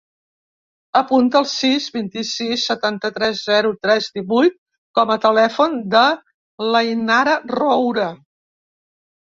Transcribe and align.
Apunta 1.01 1.37
el 1.41 1.45
sis, 1.51 1.89
vint-i-sis, 1.97 2.63
setanta-tres, 2.71 3.43
zero, 3.51 3.75
tres, 3.85 4.09
divuit 4.17 4.59
com 5.01 5.15
a 5.15 5.21
telèfon 5.29 5.81
de 5.97 6.05
l'Ainara 6.71 7.39
Roura. 7.55 8.13